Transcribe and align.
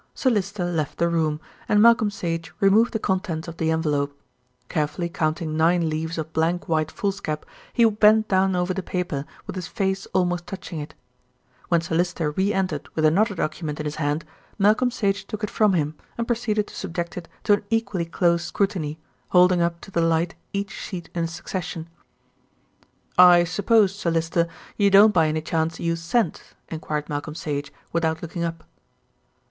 Sir 0.15 0.31
Lyster 0.31 0.65
left 0.65 0.97
the 0.97 1.07
room, 1.07 1.39
and 1.69 1.79
Malcolm 1.79 2.09
Sage 2.09 2.51
removed 2.59 2.91
the 2.91 2.97
contents 2.97 3.47
of 3.47 3.57
the 3.57 3.69
envelope. 3.69 4.19
Carefully 4.67 5.09
counting 5.09 5.55
nine 5.55 5.91
leaves 5.91 6.17
of 6.17 6.33
blank 6.33 6.67
white 6.67 6.89
foolscap, 6.89 7.45
he 7.71 7.85
bent 7.85 8.27
down 8.27 8.55
over 8.55 8.73
the 8.73 8.81
paper, 8.81 9.25
with 9.45 9.55
his 9.55 9.67
face 9.67 10.07
almost 10.07 10.47
touching 10.47 10.79
it. 10.79 10.95
When 11.69 11.81
Sir 11.81 11.93
Lyster 11.93 12.31
re 12.31 12.51
entered 12.51 12.89
with 12.95 13.05
another 13.05 13.35
document 13.35 13.79
in 13.79 13.85
his 13.85 13.97
hand 13.97 14.25
Malcolm 14.57 14.89
Sage 14.89 15.27
took 15.27 15.43
it 15.43 15.51
from 15.51 15.73
him 15.73 15.93
and 16.17 16.25
proceeded 16.25 16.65
to 16.65 16.75
subject 16.75 17.15
it 17.15 17.27
to 17.43 17.53
an 17.53 17.63
equally 17.69 18.05
close 18.05 18.43
scrutiny, 18.43 18.97
holding 19.29 19.61
up 19.61 19.81
to 19.81 19.91
the 19.91 20.01
light 20.01 20.33
each 20.51 20.71
sheet 20.71 21.11
in 21.13 21.27
succession. 21.27 21.87
"I 23.19 23.43
suppose, 23.43 23.93
Sir 23.95 24.09
Lyster, 24.09 24.47
you 24.77 24.89
don't 24.89 25.13
by 25.13 25.27
any 25.27 25.41
chance 25.43 25.79
use 25.79 26.01
scent?" 26.01 26.55
enquired 26.69 27.07
Malcolm 27.07 27.35
Sage 27.35 27.71
without 27.93 28.23
looking 28.23 28.43
up. 28.43 28.63